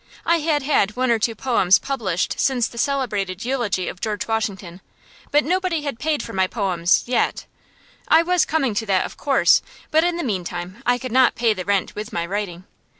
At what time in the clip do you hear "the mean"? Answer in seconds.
10.17-10.43